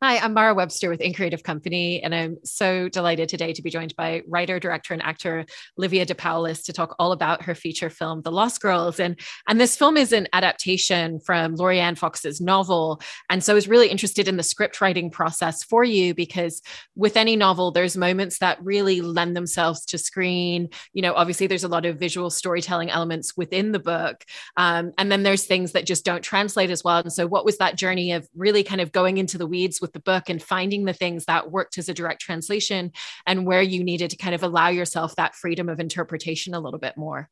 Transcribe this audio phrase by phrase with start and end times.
[0.00, 3.68] Hi, I'm Mara Webster with In Creative Company, and I'm so delighted today to be
[3.68, 5.44] joined by writer, director, and actor
[5.76, 9.00] Livia De Paolis to talk all about her feature film, The Lost Girls.
[9.00, 13.02] And, and this film is an adaptation from Laurianne Fox's novel.
[13.28, 16.62] And so I was really interested in the script writing process for you because
[16.94, 20.68] with any novel, there's moments that really lend themselves to screen.
[20.92, 24.24] You know, obviously, there's a lot of visual storytelling elements within the book.
[24.56, 26.98] Um, and then there's things that just don't translate as well.
[26.98, 29.87] And so, what was that journey of really kind of going into the weeds with
[29.88, 32.92] with the book and finding the things that worked as a direct translation
[33.26, 36.78] and where you needed to kind of allow yourself that freedom of interpretation a little
[36.78, 37.30] bit more.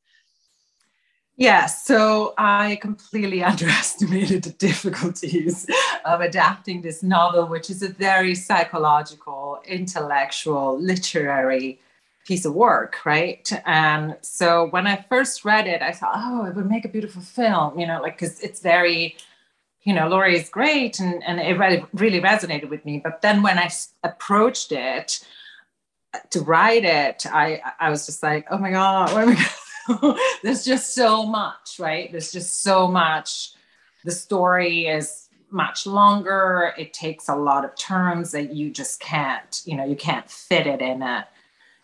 [1.36, 5.66] Yeah, so I completely underestimated the difficulties
[6.06, 11.78] of adapting this novel, which is a very psychological, intellectual, literary
[12.26, 13.52] piece of work, right?
[13.66, 17.22] And so when I first read it, I thought, oh, it would make a beautiful
[17.22, 19.16] film, you know, like, because it's very
[19.86, 23.00] you know, Laurie is great, and, and it really, really resonated with me.
[23.02, 23.70] But then when I
[24.02, 25.24] approached it
[26.30, 29.38] to write it, I I was just like, oh my god,
[30.42, 32.10] There's just so much, right?
[32.10, 33.52] There's just so much.
[34.04, 36.74] The story is much longer.
[36.76, 40.66] It takes a lot of turns that you just can't, you know, you can't fit
[40.66, 41.28] it in a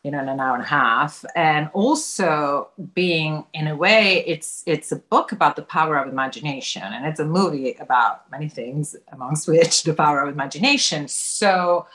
[0.03, 1.25] you know in an hour and a half.
[1.37, 6.83] And also being in a way it's it's a book about the power of imagination.
[6.83, 11.09] And it's a movie about many things amongst which the power of imagination.
[11.09, 11.87] So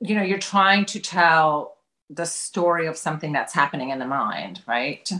[0.00, 1.78] you know you're trying to tell
[2.10, 5.10] the story of something that's happening in the mind right?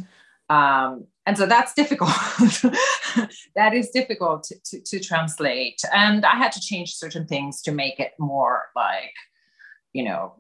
[0.51, 2.11] Um, and so that's difficult.
[3.57, 5.83] That is difficult to, to, to translate.
[5.93, 9.15] And i had to change certain things to make it more like
[9.93, 10.35] you know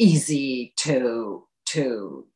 [0.00, 2.26] easy to to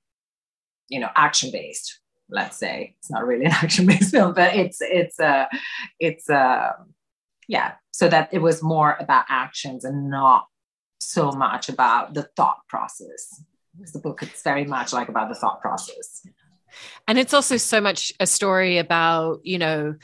[0.88, 2.94] you know action based let's say.
[2.98, 5.48] It's not really an action based film but it's it's a
[5.98, 6.74] it's a
[7.48, 7.72] yeah.
[7.92, 10.46] So that it was more about actions and not
[11.00, 13.42] so much about the thought process.
[13.76, 16.26] Because the book it's very much like about the thought process.
[17.06, 19.94] And it's also so much a story about you know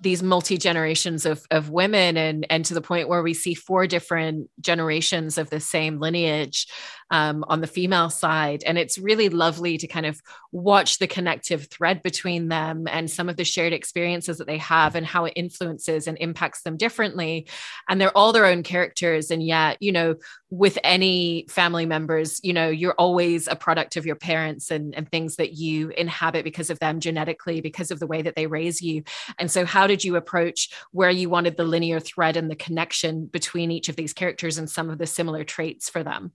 [0.00, 3.86] these multi generations of, of women and and to the point where we see four
[3.86, 6.66] different generations of the same lineage
[7.10, 8.62] um, on the female side.
[8.64, 10.20] And it's really lovely to kind of
[10.52, 14.94] watch the connective thread between them and some of the shared experiences that they have
[14.94, 17.46] and how it influences and impacts them differently.
[17.88, 19.30] And they're all their own characters.
[19.30, 20.16] And yet, you know,
[20.50, 25.10] with any family members, you know, you're always a product of your parents and, and
[25.10, 28.80] things that you inhabit because of them genetically, because of the way that they raise
[28.80, 29.02] you.
[29.38, 33.26] And so, how did you approach where you wanted the linear thread and the connection
[33.26, 36.32] between each of these characters and some of the similar traits for them?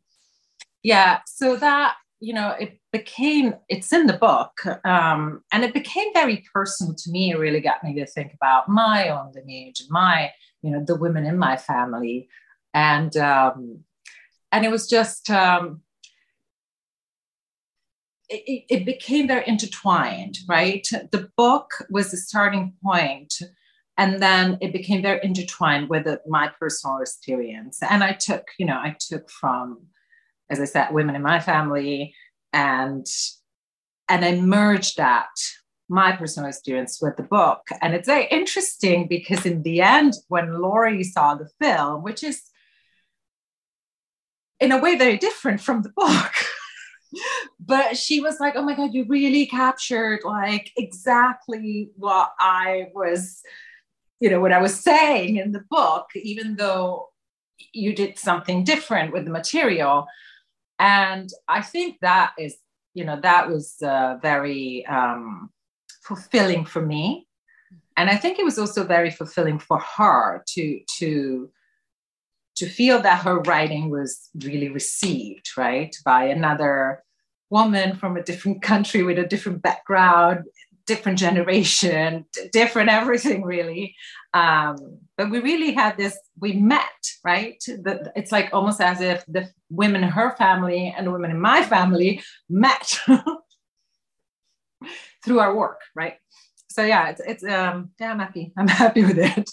[0.84, 4.52] Yeah so that you know it became it's in the book
[4.86, 8.68] um, and it became very personal to me it really got me to think about
[8.68, 10.32] my own lineage and my
[10.62, 12.28] you know the women in my family.
[12.74, 13.80] And um,
[14.52, 15.82] and it was just um,
[18.30, 20.88] it, it became very intertwined right?
[21.12, 23.34] The book was the starting point
[23.98, 27.80] and then it became very intertwined with my personal experience.
[27.82, 29.80] And i took you know i took from
[30.50, 32.14] as I said, women in my family,
[32.54, 33.06] and
[34.08, 35.30] and I merged that
[35.90, 37.68] my personal experience with the book.
[37.82, 42.44] And it's very interesting because in the end, when Laurie saw the film, which is
[44.60, 46.34] in a way very different from the book.
[47.60, 53.42] but she was like, "Oh my god, you really captured like exactly what I was,
[54.20, 57.10] you know, what I was saying in the book, even though
[57.74, 60.08] you did something different with the material."
[60.80, 62.58] And i think that is
[62.94, 65.52] you know that was uh, very um,
[66.04, 67.28] fulfilling for me.
[67.98, 71.52] And i think it was also very fulfilling for her to to
[72.56, 77.04] to feel that her writing was really received right by another
[77.50, 80.46] woman from a different country with a different background
[80.90, 83.96] different generation, different everything, really.
[84.34, 86.82] Um, but we really had this, we met,
[87.24, 87.64] right?
[87.66, 91.40] The, it's like almost as if the women in her family and the women in
[91.40, 93.00] my family met
[95.24, 96.16] through our work, right?
[96.70, 98.52] So yeah, it's, it's um, yeah, I'm happy.
[98.58, 99.50] I'm happy with it.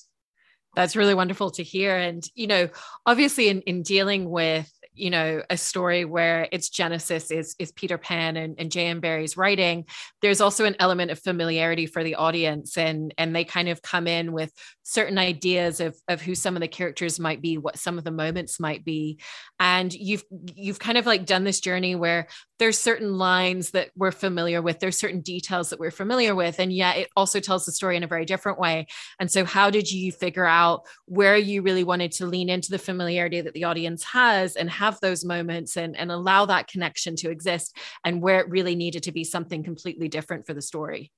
[0.75, 1.97] That's really wonderful to hear.
[1.97, 2.69] And, you know,
[3.07, 7.99] obviously in, in dealing with you know a story where its genesis is is peter
[7.99, 9.85] pan and, and j.m barrie's writing
[10.23, 14.07] there's also an element of familiarity for the audience and and they kind of come
[14.07, 14.53] in with
[14.83, 18.11] certain ideas of of who some of the characters might be what some of the
[18.11, 19.19] moments might be.
[19.59, 22.29] And you've you've kind of like done this journey where
[22.59, 26.73] there's certain lines that we're familiar with there's certain details that we're familiar with and
[26.73, 28.87] yet it also tells the story in a very different way.
[29.21, 32.79] And so how did you figure out where you really wanted to lean into the
[32.79, 37.31] familiarity that the audience has and have those moments and, and allow that connection to
[37.31, 41.13] exist and where it really needed to be something completely different for the story?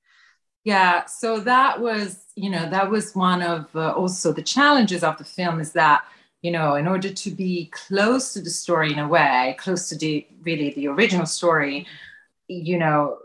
[0.65, 5.17] Yeah so that was you know that was one of uh, also the challenges of
[5.17, 6.05] the film is that
[6.43, 9.97] you know, in order to be close to the story in a way, close to
[9.97, 11.87] the really the original story,
[12.47, 13.19] you know,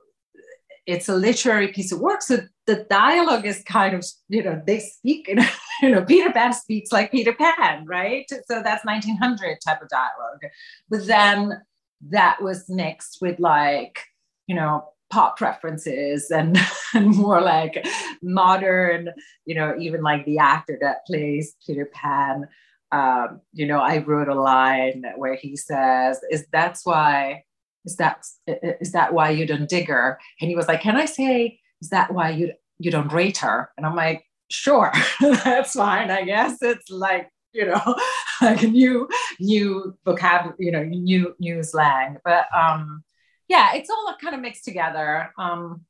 [0.86, 2.22] it's a literary piece of work.
[2.22, 5.40] So the dialogue is kind of, you know, they speak, in,
[5.82, 8.26] you know, Peter Pan speaks like Peter Pan, right?
[8.30, 10.42] So that's 1900 type of dialogue.
[10.90, 11.62] But then
[12.10, 14.00] that was mixed with like,
[14.48, 16.58] you know, pop references and,
[16.94, 17.86] and more like
[18.22, 19.10] modern,
[19.46, 22.48] you know, even like the actor that plays Peter Pan
[22.94, 27.44] um, you know, I wrote a line where he says, "Is that's why?
[27.86, 31.06] Is that is that why you don't dig her?" And he was like, "Can I
[31.06, 34.92] say, is that why you you don't rate her?" And I'm like, "Sure,
[35.22, 36.12] that's fine.
[36.12, 37.96] I guess it's like you know,
[38.42, 39.10] like a new
[39.40, 43.04] new vocabulary, you know, new new slang." But um,
[43.48, 45.32] yeah, it's all kind of mixed together.
[45.40, 45.82] Um,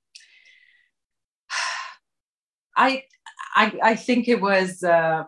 [2.77, 3.03] I
[3.55, 4.83] I I think it was.
[4.83, 5.25] Uh,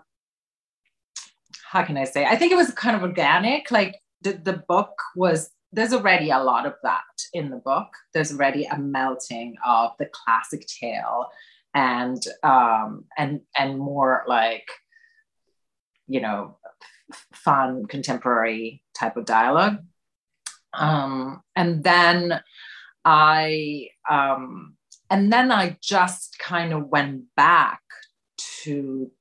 [1.75, 2.23] how can I say?
[2.25, 3.69] I think it was kind of organic.
[3.69, 7.87] Like the, the book was, there's already a lot of that in the book.
[8.13, 11.27] There's already a melting of the classic tale
[11.73, 14.65] and um, and and more like
[16.07, 16.57] you know
[17.33, 19.79] fun contemporary type of dialogue.
[20.73, 22.39] Um, and then
[23.03, 24.77] I um,
[25.09, 27.81] and then I just kind of went back
[28.63, 29.11] to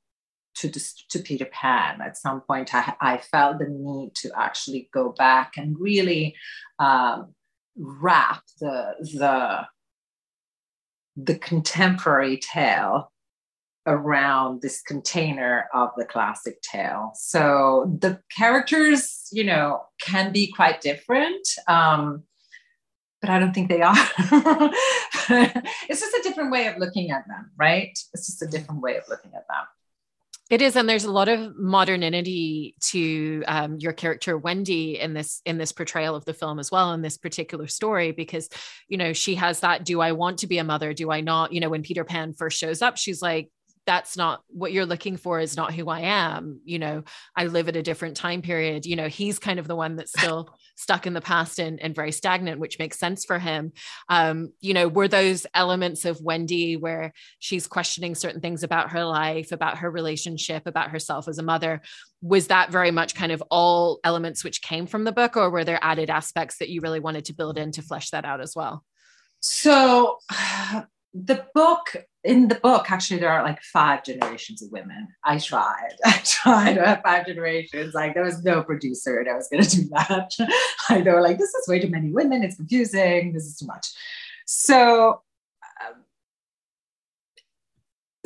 [0.70, 0.80] to,
[1.10, 2.00] to Peter Pan.
[2.00, 6.34] At some point, I, I felt the need to actually go back and really
[6.78, 7.34] um,
[7.76, 9.66] wrap the, the,
[11.16, 13.10] the contemporary tale
[13.86, 17.12] around this container of the classic tale.
[17.14, 21.46] So the characters, you know, can be quite different.
[21.68, 22.24] Um,
[23.20, 23.94] but I don't think they are.
[25.88, 27.98] it's just a different way of looking at them, right?
[28.12, 29.64] It's just a different way of looking at them.
[30.54, 35.42] It is, and there's a lot of modernity to um, your character Wendy in this
[35.44, 38.48] in this portrayal of the film as well in this particular story because
[38.86, 40.94] you know she has that do I want to be a mother?
[40.94, 41.52] Do I not?
[41.52, 43.50] You know when Peter Pan first shows up she's like
[43.86, 46.60] that's not what you're looking for is not who I am.
[46.64, 47.04] You know,
[47.36, 48.86] I live at a different time period.
[48.86, 51.94] You know, he's kind of the one that's still stuck in the past and, and
[51.94, 53.72] very stagnant, which makes sense for him.
[54.08, 59.04] Um, you know, were those elements of Wendy where she's questioning certain things about her
[59.04, 61.82] life, about her relationship, about herself as a mother?
[62.22, 65.64] Was that very much kind of all elements which came from the book, or were
[65.64, 68.54] there added aspects that you really wanted to build in to flesh that out as
[68.56, 68.84] well?
[69.40, 70.18] So
[71.14, 75.08] the book in the book actually there are like five generations of women.
[75.24, 75.92] I tried.
[76.04, 77.94] I tried have five generations.
[77.94, 80.32] Like there was no producer that was going to do that.
[81.04, 82.42] They were like this is way too many women.
[82.42, 83.32] It's confusing.
[83.32, 83.86] This is too much.
[84.46, 85.22] So
[85.86, 86.02] um,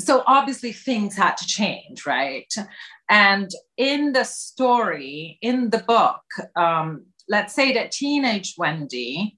[0.00, 2.52] so obviously things had to change right?
[3.11, 6.23] And in the story in the book
[6.56, 9.37] um, let's say that teenage wendy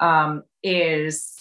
[0.00, 1.32] um, is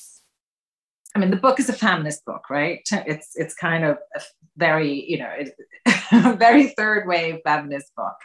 [1.20, 2.80] I mean, the book is a feminist book, right?
[3.06, 4.22] It's it's kind of a
[4.56, 8.16] very, you know, very third wave feminist book,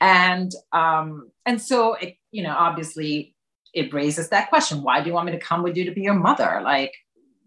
[0.00, 3.34] and um, and so it, you know, obviously,
[3.74, 6.00] it raises that question: Why do you want me to come with you to be
[6.00, 6.62] your mother?
[6.64, 6.94] Like,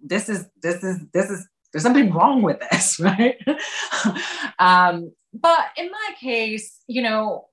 [0.04, 3.36] this is this is this is there's something wrong with this, right?
[4.60, 7.48] um, but in my case, you know,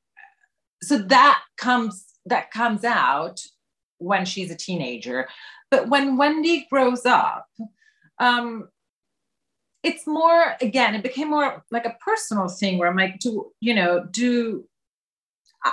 [0.82, 3.40] so that comes that comes out
[3.96, 5.26] when she's a teenager
[5.70, 7.46] but when Wendy grows up,
[8.18, 8.68] um,
[9.82, 13.74] it's more again, it became more like a personal thing where I'm like, do you
[13.74, 14.64] know, do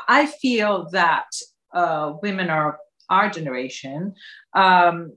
[0.07, 1.27] I feel that
[1.73, 4.15] uh, women are our generation,
[4.53, 5.13] um,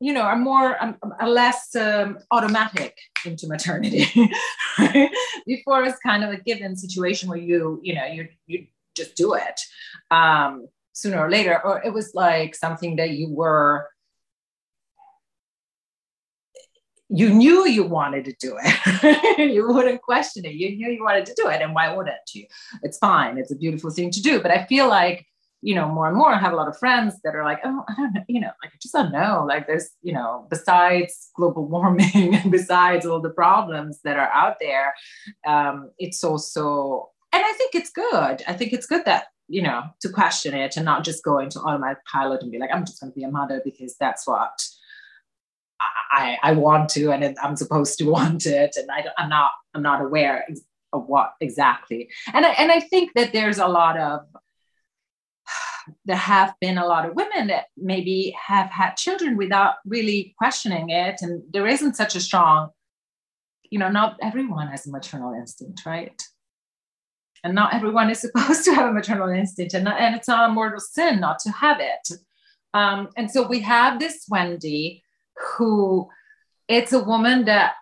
[0.00, 4.06] you know, are more um, are less um, automatic into maternity.
[5.46, 8.66] Before it's kind of a given situation where you, you know, you you
[8.96, 9.60] just do it.
[10.10, 13.88] Um, sooner or later, or it was like something that you were
[17.10, 19.38] you knew you wanted to do it.
[19.54, 20.54] you wouldn't question it.
[20.54, 21.60] You knew you wanted to do it.
[21.60, 22.46] And why wouldn't you?
[22.82, 23.38] It's fine.
[23.38, 24.40] It's a beautiful thing to do.
[24.40, 25.26] But I feel like,
[25.60, 27.84] you know, more and more I have a lot of friends that are like, oh,
[27.88, 29.44] I don't know, you know, like I just don't know.
[29.46, 34.56] Like there's, you know, besides global warming and besides all the problems that are out
[34.60, 34.94] there,
[35.46, 38.44] um, it's also and I think it's good.
[38.46, 41.60] I think it's good that you know, to question it and not just go into
[41.60, 44.58] automatic pilot and be like, I'm just going to be a mother because that's what
[45.80, 48.76] I, I want to and I'm supposed to want it.
[48.76, 50.46] And I, I'm not, I'm not aware
[50.92, 52.08] of what exactly.
[52.32, 54.20] And I, and I think that there's a lot of,
[56.04, 60.90] there have been a lot of women that maybe have had children without really questioning
[60.90, 61.20] it.
[61.20, 62.70] And there isn't such a strong,
[63.70, 66.22] you know, not everyone has a maternal instinct, right?
[67.44, 70.52] And not everyone is supposed to have a maternal instinct and, and it's not a
[70.52, 72.10] mortal sin not to have it.
[72.72, 75.04] Um, and so we have this wendy
[75.36, 76.08] who
[76.66, 77.74] it's a woman that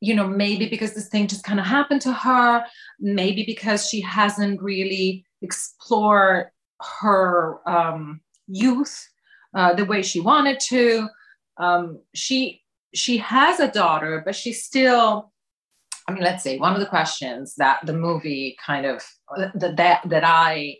[0.00, 2.64] you know maybe because this thing just kind of happened to her
[3.00, 6.50] maybe because she hasn't really explored
[7.00, 9.08] her um, youth
[9.54, 11.08] uh, the way she wanted to.
[11.56, 15.32] Um, she she has a daughter but she's still
[16.06, 19.02] I mean, let's say one of the questions that the movie kind of
[19.36, 20.76] that that, that I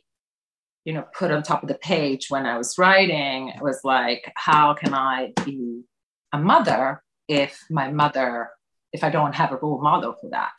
[0.85, 4.75] you know put on top of the page when I was writing was like, how
[4.75, 5.85] can I be
[6.33, 8.51] a mother if my mother,
[8.93, 10.55] if I don't have a role model for that,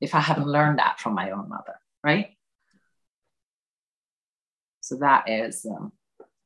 [0.00, 1.74] if I haven't learned that from my own mother,
[2.04, 2.36] right?
[4.80, 5.64] So that is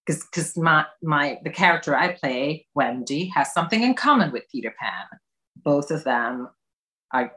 [0.06, 4.44] because um, because my my the character I play, Wendy, has something in common with
[4.50, 5.06] Peter Pan.
[5.56, 6.50] Both of them
[7.10, 7.32] are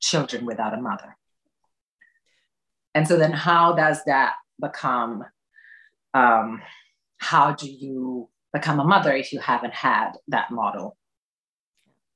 [0.00, 1.16] children without a mother.
[2.94, 5.24] And so then how does that become,
[6.14, 6.62] um,
[7.18, 10.96] how do you become a mother if you haven't had that model?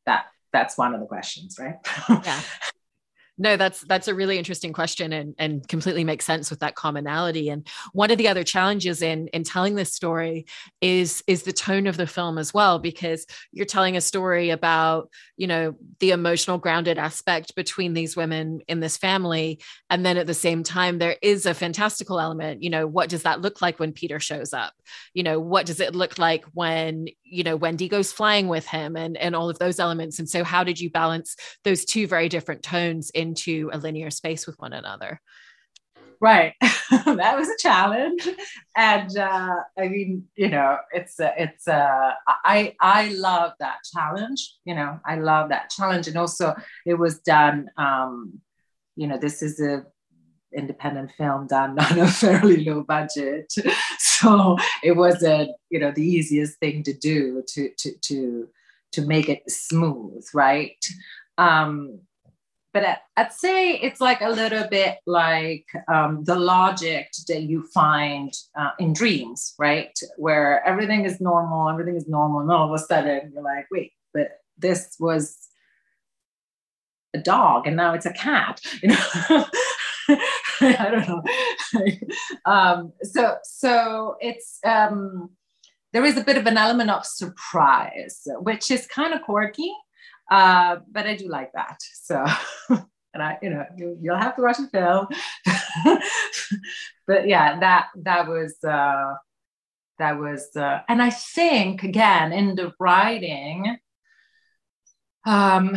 [0.06, 1.76] That that's one of the questions, right?
[2.08, 2.40] yeah.
[3.38, 7.48] no that's that's a really interesting question and and completely makes sense with that commonality.
[7.48, 10.46] And one of the other challenges in in telling this story
[10.80, 15.08] is is the tone of the film as well because you're telling a story about
[15.36, 19.60] you know the emotional grounded aspect between these women in this family.
[19.88, 23.22] And then at the same time there is a fantastical element you know what does
[23.22, 24.74] that look like when peter shows up?
[25.14, 28.94] You know what does it look like when you know wendy goes flying with him
[28.94, 30.18] and and all of those elements.
[30.18, 31.34] And so how did you balance
[31.64, 35.20] those two very different tones into a linear space with one another?
[36.20, 36.54] Right.
[37.06, 38.28] That was a challenge.
[38.76, 42.12] And uh, i mean you know it's uh, it's uh,
[42.44, 46.08] i i love that challenge you know i love that challenge.
[46.08, 48.40] And also it was done um
[48.94, 49.84] you know this is a
[50.56, 53.52] independent film done on a fairly low budget
[53.98, 58.48] so it wasn't you know the easiest thing to do to to to
[58.92, 60.84] to make it smooth right
[61.38, 62.00] um
[62.72, 68.32] but I'd say it's like a little bit like um, the logic that you find
[68.58, 69.92] uh, in dreams, right?
[70.16, 73.92] Where everything is normal, everything is normal, and all of a sudden you're like, wait,
[74.14, 75.36] but this was
[77.14, 79.44] a dog and now it's a cat, you know?
[80.60, 81.22] I don't know.
[82.44, 85.30] um, so, so it's um,
[85.92, 89.72] there is a bit of an element of surprise, which is kind of quirky
[90.32, 91.78] uh, but I do like that.
[91.94, 92.24] So,
[92.70, 95.06] and I, you know, you, will have to watch the film.
[97.06, 99.14] but yeah, that that was uh,
[99.98, 103.76] that was, uh, and I think again in the writing,
[105.26, 105.76] um,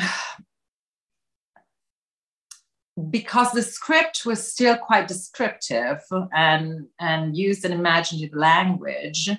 [3.10, 6.00] because the script was still quite descriptive
[6.34, 9.30] and and used an imaginative language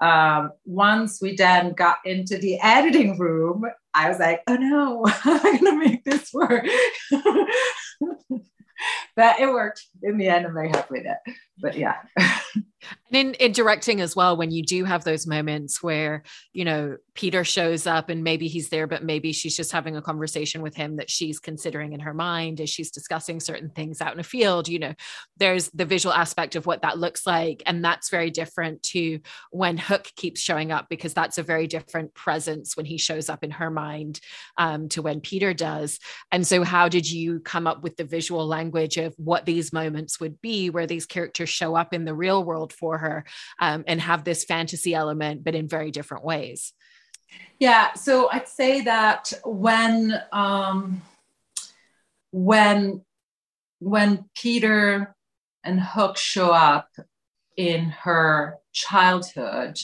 [0.00, 5.32] um, once we then got into the editing room, I was like, oh no, how
[5.32, 6.66] am I going to make this work?
[9.16, 10.46] but it worked in the end.
[10.46, 11.34] I'm very happy with it.
[11.58, 11.96] But yeah.
[12.16, 12.62] and
[13.12, 17.44] in, in directing as well, when you do have those moments where, you know, Peter
[17.44, 20.96] shows up and maybe he's there, but maybe she's just having a conversation with him
[20.96, 24.68] that she's considering in her mind as she's discussing certain things out in a field,
[24.68, 24.92] you know,
[25.38, 27.62] there's the visual aspect of what that looks like.
[27.66, 29.20] And that's very different to
[29.50, 33.44] when Hook keeps showing up, because that's a very different presence when he shows up
[33.44, 34.20] in her mind
[34.58, 35.98] um, to when Peter does.
[36.32, 39.93] And so, how did you come up with the visual language of what these moments
[40.20, 43.24] would be where these characters show up in the real world for her
[43.60, 46.72] um, and have this fantasy element, but in very different ways?
[47.58, 51.02] Yeah, so I'd say that when um,
[52.32, 53.04] when
[53.78, 55.14] when Peter
[55.62, 56.88] and Hook show up
[57.56, 59.78] in her childhood,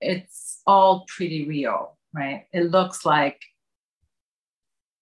[0.00, 2.46] it's all pretty real, right?
[2.52, 3.40] It looks like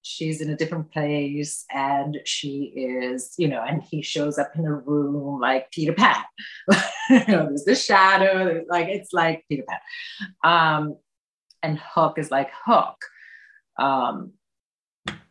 [0.08, 4.64] she's in a different place and she is, you know, and he shows up in
[4.64, 6.16] a room like Peter Pan.
[7.10, 9.78] you know, there's the shadow, there's like it's like Peter Pan.
[10.42, 10.96] Um,
[11.62, 12.96] and Hook is like Hook.
[13.78, 14.32] Um,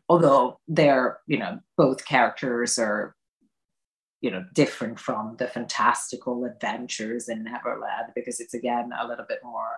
[0.07, 3.15] although they're, you know, both characters are
[4.21, 9.37] you know different from the fantastical adventures in neverland because it's again a little bit
[9.43, 9.75] more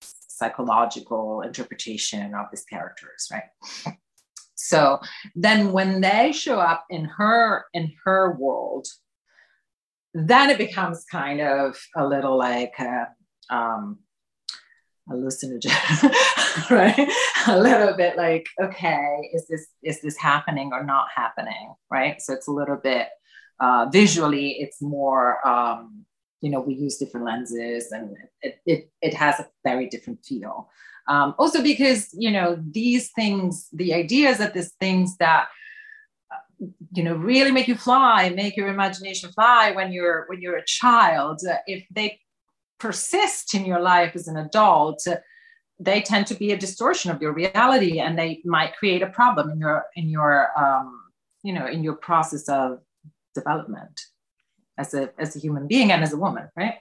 [0.00, 3.98] psychological interpretation of these characters right
[4.68, 4.98] so
[5.34, 8.86] then when they show up in her in her world
[10.14, 13.06] then it becomes kind of a little like a,
[13.48, 13.98] um,
[15.08, 17.08] hallucinogen, right?
[17.48, 22.20] a little bit like, okay, is this is this happening or not happening, right?
[22.20, 23.08] So it's a little bit
[23.60, 26.04] uh, visually, it's more, um,
[26.42, 30.68] you know, we use different lenses, and it it it has a very different feel.
[31.08, 35.48] Um, also because you know these things, the ideas that these things that
[36.92, 40.64] you know really make you fly make your imagination fly when you're when you're a
[40.64, 42.20] child if they
[42.78, 45.04] persist in your life as an adult
[45.80, 49.50] they tend to be a distortion of your reality and they might create a problem
[49.50, 51.00] in your in your um,
[51.42, 52.78] you know in your process of
[53.34, 54.00] development
[54.78, 56.74] as a as a human being and as a woman right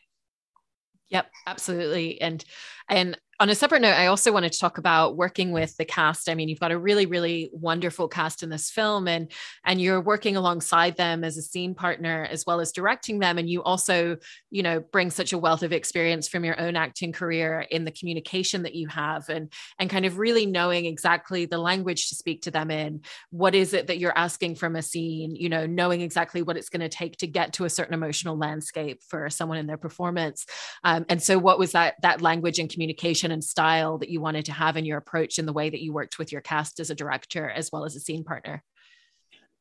[1.11, 2.19] Yep, absolutely.
[2.21, 2.43] And
[2.89, 6.29] and on a separate note, I also wanted to talk about working with the cast.
[6.29, 9.31] I mean, you've got a really, really wonderful cast in this film, and
[9.65, 13.39] and you're working alongside them as a scene partner as well as directing them.
[13.39, 14.17] And you also,
[14.51, 17.91] you know, bring such a wealth of experience from your own acting career in the
[17.91, 22.43] communication that you have, and and kind of really knowing exactly the language to speak
[22.43, 23.01] to them in.
[23.31, 25.35] What is it that you're asking from a scene?
[25.35, 28.37] You know, knowing exactly what it's going to take to get to a certain emotional
[28.37, 30.45] landscape for someone in their performance.
[30.83, 33.30] Um, and so, what was that that language and communication?
[33.31, 35.93] And style that you wanted to have in your approach in the way that you
[35.93, 38.63] worked with your cast as a director as well as a scene partner?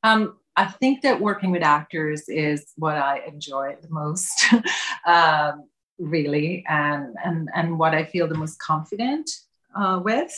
[0.02, 4.44] Um, I think that working with actors is what I enjoy the most,
[5.06, 9.30] um, really, and and and what I feel the most confident
[9.76, 10.32] uh, with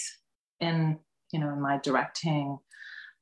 [0.61, 0.99] in
[1.33, 2.59] you know in my directing.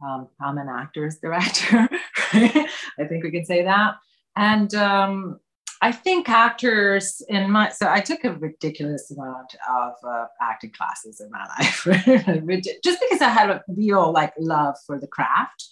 [0.02, 1.88] Um, I'm an actor's director.
[2.32, 3.96] I think we can say that,
[4.36, 5.40] and um,
[5.82, 11.20] I think actors in my so I took a ridiculous amount of uh, acting classes
[11.20, 15.68] in my life, just because I had a real like love for the craft,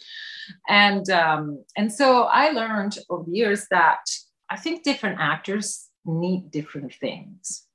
[0.69, 4.01] and um, and so I learned over the years that
[4.49, 7.67] I think different actors need different things,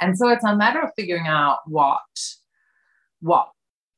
[0.00, 2.00] and so it's a matter of figuring out what
[3.20, 3.50] what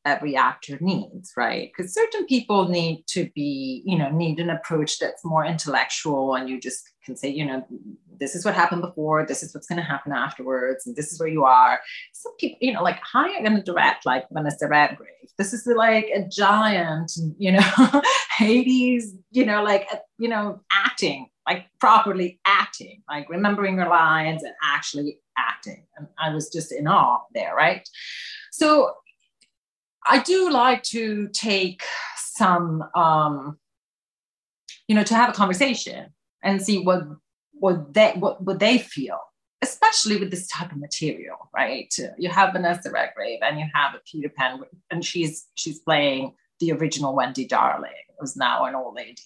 [0.04, 1.70] every actor needs, right?
[1.74, 6.48] Because certain people need to be, you know, need an approach that's more intellectual, and
[6.48, 7.64] you just can say, you know,
[8.18, 11.18] this is what happened before, this is what's going to happen afterwards, and this is
[11.18, 11.80] where you are.
[12.12, 15.10] Some people, you know, like how are you going to direct like Vanessa Redgrave?
[15.38, 18.02] This is like a giant, you know,
[18.36, 19.88] Hades, you know, like
[20.18, 25.86] you know, acting, like properly acting, like remembering your lines and actually acting.
[25.96, 27.88] And I was just in awe there, right?
[28.52, 28.92] So
[30.06, 31.82] I do like to take
[32.16, 33.58] some, um,
[34.88, 36.10] you know, to have a conversation
[36.42, 37.04] and see what
[37.54, 39.18] what they what, what they feel,
[39.62, 41.92] especially with this type of material, right?
[42.18, 46.72] You have Vanessa Redgrave and you have a Peter Pan, and she's she's playing the
[46.72, 49.16] original Wendy Darling, who's now an old lady.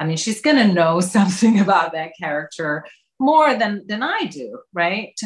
[0.00, 2.84] I mean, she's gonna know something about that character
[3.20, 5.18] more than than I do, right?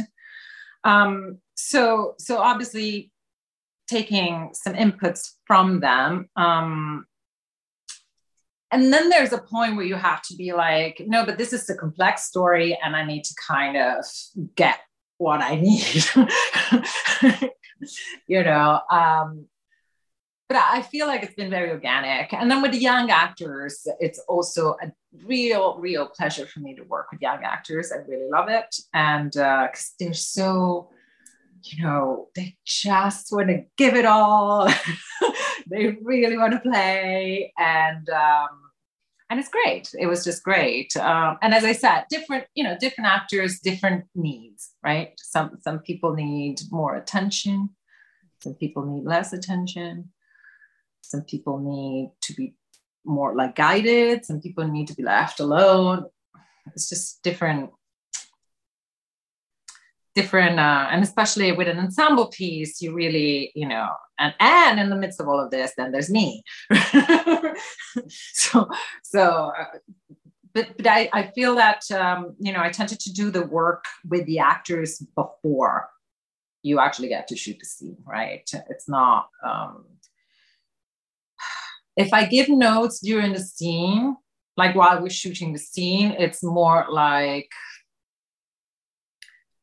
[0.85, 3.12] Um, so so obviously
[3.93, 6.29] taking some inputs from them.
[6.37, 7.07] Um,
[8.71, 11.69] and then there's a point where you have to be like, no, but this is
[11.69, 14.05] a complex story, and I need to kind of
[14.57, 14.79] get
[15.19, 16.05] what I need.
[18.27, 19.47] you know, um,
[20.49, 22.33] but I feel like it's been very organic.
[22.33, 24.91] And then with the young actors, it's also a
[25.27, 27.93] real, real pleasure for me to work with young actors.
[27.93, 30.89] I really love it, and because uh, they're so
[31.65, 34.69] you know, they just want to give it all.
[35.67, 37.53] they really want to play.
[37.59, 38.49] And, um,
[39.31, 39.95] and it's great.
[39.99, 40.97] It was just great.
[40.97, 45.13] Um, and as I said, different, you know, different actors, different needs, right?
[45.19, 47.71] Some, some people need more attention.
[48.43, 50.11] Some people need less attention.
[51.03, 52.55] Some people need to be
[53.05, 54.25] more like guided.
[54.25, 56.07] Some people need to be left alone.
[56.75, 57.71] It's just different
[60.15, 64.91] different uh, and especially with an ensemble piece you really you know and and in
[64.91, 66.43] the midst of all of this then there's me
[68.09, 68.69] so
[69.03, 69.79] so uh,
[70.55, 73.85] but but I, I feel that um, you know I tended to do the work
[74.09, 75.89] with the actors before
[76.63, 78.49] you actually get to shoot the scene, right?
[78.69, 79.85] It's not um,
[81.97, 84.17] if I give notes during the scene,
[84.57, 87.51] like while we're shooting the scene, it's more like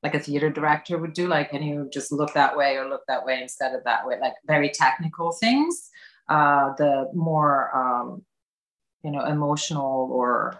[0.03, 3.01] like a theater director would do like can you just look that way or look
[3.07, 5.89] that way instead of that way like very technical things
[6.29, 8.23] uh, the more um,
[9.03, 10.59] you know emotional or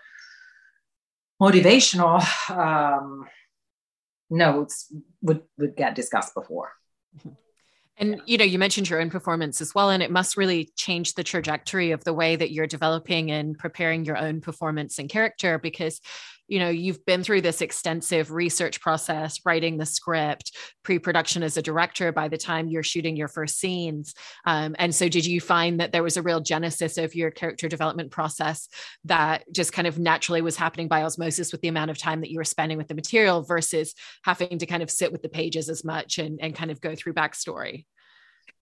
[1.41, 3.25] motivational um,
[4.29, 6.71] notes would would get discussed before
[7.17, 7.29] mm-hmm.
[8.01, 11.15] And you know, you mentioned your own performance as well, and it must really change
[11.15, 15.59] the trajectory of the way that you're developing and preparing your own performance and character
[15.59, 15.99] because
[16.49, 21.61] you know you've been through this extensive research process writing the script pre-production as a
[21.61, 24.13] director by the time you're shooting your first scenes.
[24.45, 27.69] Um, and so did you find that there was a real genesis of your character
[27.69, 28.67] development process
[29.05, 32.31] that just kind of naturally was happening by osmosis with the amount of time that
[32.31, 35.69] you were spending with the material versus having to kind of sit with the pages
[35.69, 37.85] as much and, and kind of go through backstory?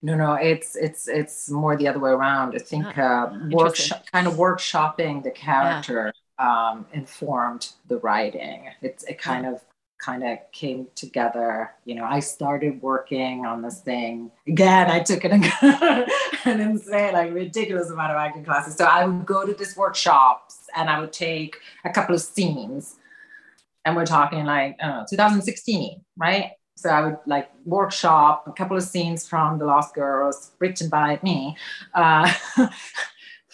[0.02, 2.54] No no it's it's it's more the other way around.
[2.56, 8.69] I think ah, uh, workshop kind of workshopping the character um, informed the writing.
[8.82, 9.62] It's it kind of
[10.00, 11.71] kind of came together.
[11.86, 14.89] You know, I started working on this thing again.
[14.89, 15.43] I took an,
[16.45, 18.76] an insane, like ridiculous amount of acting classes.
[18.76, 22.97] So I would go to these workshops and I would take a couple of scenes,
[23.86, 26.52] and we're talking like know, 2016, right?
[26.76, 31.19] So I would like workshop a couple of scenes from The Lost Girls, written by
[31.23, 31.58] me.
[31.95, 32.32] Uh,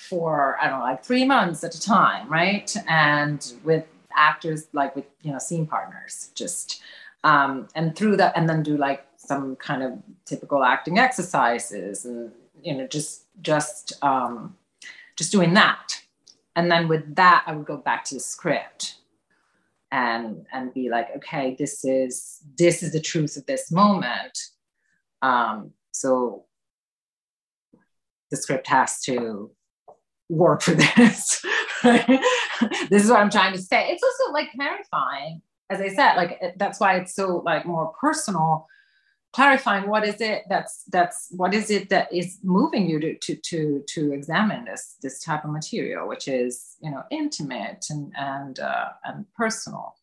[0.10, 2.74] for I don't know, like three months at a time, right?
[2.88, 3.86] And with
[4.16, 6.82] actors, like with you know, scene partners, just
[7.24, 9.94] um, and through that, and then do like some kind of
[10.26, 14.56] typical acting exercises, and you know, just just um,
[15.16, 16.02] just doing that.
[16.56, 18.96] And then with that, I would go back to the script
[19.92, 24.38] and and be like, okay, this is this is the truth of this moment.
[25.22, 26.46] Um, so
[28.30, 29.52] the script has to
[30.34, 31.42] work for this.
[31.84, 33.90] this is what I'm trying to say.
[33.90, 38.68] It's also like clarifying, as I said, like that's why it's so like more personal.
[39.34, 43.36] Clarifying what is it that's that's what is it that is moving you to to
[43.36, 48.60] to to examine this this type of material, which is you know intimate and and
[48.60, 49.96] uh, and personal.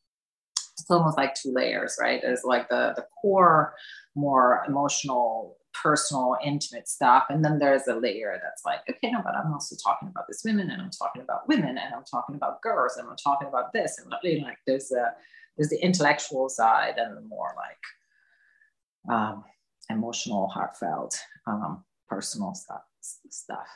[0.72, 2.20] It's almost like two layers, right?
[2.20, 3.74] There's like the the core,
[4.16, 7.24] more emotional personal, intimate stuff.
[7.30, 10.42] And then there's a layer that's like, okay, no, but I'm also talking about this
[10.44, 13.72] women and I'm talking about women and I'm talking about girls and I'm talking about
[13.72, 13.98] this.
[13.98, 15.12] And like there's a
[15.56, 19.44] there's the intellectual side and the more like um,
[19.90, 22.82] emotional, heartfelt, um, personal stuff
[23.30, 23.66] stuff.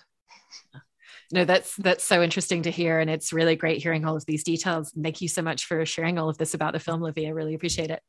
[1.33, 4.45] No, that's that's so interesting to hear, and it's really great hearing all of these
[4.45, 4.93] details.
[5.01, 7.29] Thank you so much for sharing all of this about the film, Livia.
[7.29, 8.03] I really appreciate it.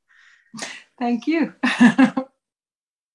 [1.00, 1.54] Thank you.